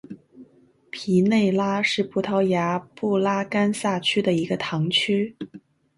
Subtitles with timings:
[0.89, 5.35] 皮内拉是葡萄牙布拉干萨区的一个堂区。